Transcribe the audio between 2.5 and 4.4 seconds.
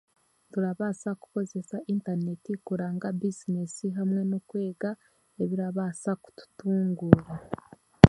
kuranga bizinesi hamwe